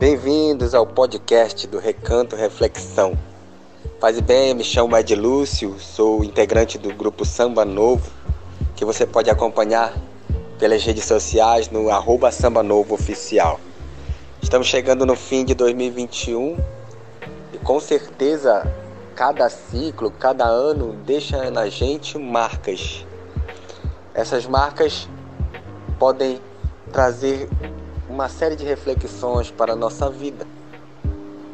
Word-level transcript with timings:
Bem-vindos 0.00 0.74
ao 0.74 0.86
podcast 0.86 1.66
do 1.66 1.78
Recanto 1.78 2.34
Reflexão. 2.34 3.18
Faz 4.00 4.18
bem, 4.18 4.54
me 4.54 4.64
chamo 4.64 4.96
Ed 4.96 5.14
Lúcio, 5.14 5.78
sou 5.78 6.24
integrante 6.24 6.78
do 6.78 6.88
grupo 6.94 7.22
Samba 7.22 7.66
Novo, 7.66 8.10
que 8.74 8.82
você 8.82 9.06
pode 9.06 9.28
acompanhar 9.28 9.94
pelas 10.58 10.82
redes 10.82 11.04
sociais 11.04 11.68
no 11.68 11.90
arroba 11.90 12.32
Samba 12.32 12.62
Novo 12.62 12.94
Oficial. 12.94 13.60
Estamos 14.40 14.68
chegando 14.68 15.04
no 15.04 15.14
fim 15.14 15.44
de 15.44 15.54
2021 15.54 16.56
e 17.52 17.58
com 17.58 17.78
certeza 17.78 18.74
cada 19.14 19.50
ciclo, 19.50 20.10
cada 20.10 20.46
ano 20.46 20.94
deixa 21.04 21.50
na 21.50 21.68
gente 21.68 22.16
marcas. 22.16 23.04
Essas 24.14 24.46
marcas 24.46 25.06
podem 25.98 26.40
trazer 26.90 27.50
uma 28.20 28.28
série 28.28 28.54
de 28.54 28.66
reflexões 28.66 29.50
para 29.50 29.72
a 29.72 29.76
nossa 29.76 30.10
vida 30.10 30.46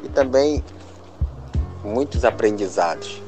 e 0.03 0.09
também 0.09 0.65
muitos 1.85 2.25
aprendizados. 2.25 3.23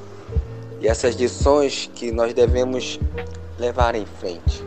E 0.81 0.89
essas 0.89 1.15
lições 1.15 1.89
que 1.95 2.11
nós 2.11 2.35
devemos 2.35 2.99
levar 3.57 3.95
em 3.95 4.05
frente. 4.05 4.65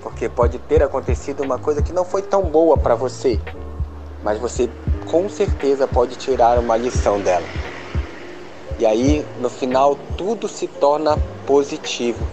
Porque 0.00 0.28
pode 0.28 0.60
ter 0.60 0.84
acontecido 0.84 1.42
uma 1.42 1.58
coisa 1.58 1.82
que 1.82 1.92
não 1.92 2.04
foi 2.04 2.22
tão 2.22 2.42
boa 2.42 2.78
para 2.78 2.94
você, 2.94 3.40
mas 4.22 4.38
você 4.38 4.70
com 5.10 5.28
certeza 5.28 5.88
pode 5.88 6.14
tirar 6.14 6.60
uma 6.60 6.76
lição 6.76 7.20
dela. 7.20 7.46
E 8.78 8.86
aí, 8.86 9.26
no 9.40 9.50
final, 9.50 9.98
tudo 10.16 10.46
se 10.46 10.68
torna 10.68 11.18
positivo 11.44 12.24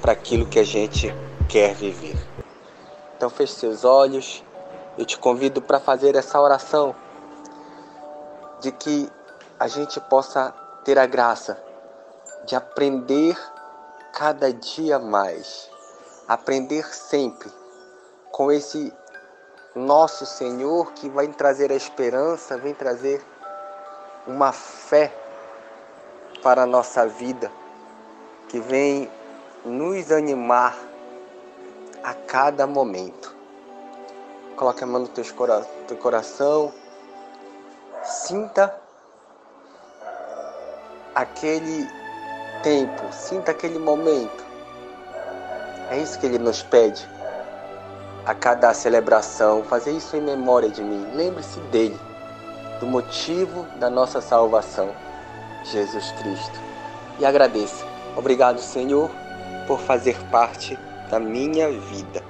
para 0.00 0.12
aquilo 0.12 0.46
que 0.46 0.60
a 0.60 0.64
gente 0.64 1.12
quer 1.48 1.74
viver. 1.74 2.16
Então, 3.16 3.28
feche 3.28 3.54
seus 3.54 3.84
olhos 3.84 4.44
eu 4.98 5.04
te 5.04 5.18
convido 5.18 5.62
para 5.62 5.80
fazer 5.80 6.16
essa 6.16 6.40
oração 6.40 6.94
de 8.60 8.72
que 8.72 9.10
a 9.58 9.68
gente 9.68 10.00
possa 10.00 10.54
ter 10.84 10.98
a 10.98 11.06
graça 11.06 11.62
de 12.44 12.56
aprender 12.56 13.36
cada 14.12 14.52
dia 14.52 14.98
mais, 14.98 15.70
aprender 16.26 16.84
sempre 16.86 17.50
com 18.30 18.50
esse 18.50 18.92
nosso 19.74 20.26
Senhor 20.26 20.92
que 20.92 21.08
vai 21.08 21.28
trazer 21.28 21.70
a 21.70 21.76
esperança, 21.76 22.56
vem 22.56 22.74
trazer 22.74 23.24
uma 24.26 24.52
fé 24.52 25.14
para 26.42 26.62
a 26.62 26.66
nossa 26.66 27.06
vida, 27.06 27.50
que 28.48 28.58
vem 28.58 29.10
nos 29.64 30.10
animar 30.10 30.76
a 32.02 32.14
cada 32.14 32.66
momento. 32.66 33.29
Coloque 34.56 34.84
a 34.84 34.86
mão 34.86 35.02
no 35.02 35.08
teu, 35.08 35.24
teu 35.88 35.96
coração. 35.96 36.72
Sinta 38.02 38.74
aquele 41.14 41.88
tempo, 42.62 43.02
sinta 43.12 43.50
aquele 43.50 43.78
momento. 43.78 44.44
É 45.90 45.98
isso 45.98 46.18
que 46.18 46.26
ele 46.26 46.38
nos 46.38 46.62
pede 46.62 47.08
a 48.24 48.34
cada 48.34 48.72
celebração, 48.72 49.64
fazer 49.64 49.92
isso 49.92 50.16
em 50.16 50.20
memória 50.20 50.68
de 50.68 50.82
mim. 50.82 51.04
Lembre-se 51.14 51.58
dele, 51.72 51.98
do 52.78 52.86
motivo 52.86 53.64
da 53.78 53.90
nossa 53.90 54.20
salvação, 54.20 54.94
Jesus 55.64 56.12
Cristo. 56.12 56.60
E 57.18 57.24
agradeça. 57.24 57.84
Obrigado, 58.16 58.60
Senhor, 58.60 59.10
por 59.66 59.80
fazer 59.80 60.16
parte 60.30 60.78
da 61.10 61.18
minha 61.18 61.70
vida. 61.70 62.22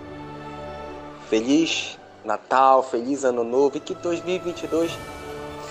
Feliz 1.29 2.00
Natal, 2.25 2.83
feliz 2.83 3.25
Ano 3.25 3.45
Novo 3.45 3.77
e 3.77 3.81
que 3.81 3.95
2022 3.95 4.97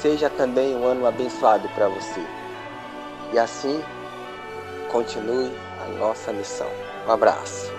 seja 0.02 0.30
também 0.30 0.75
um 0.75 0.86
ano 0.86 1.05
abençoado 1.05 1.67
para 1.69 1.88
você. 1.88 2.25
E 3.33 3.39
assim 3.39 3.81
continue 4.92 5.52
a 5.86 5.99
nossa 5.99 6.33
missão. 6.33 6.70
Um 7.08 7.11
abraço. 7.11 7.79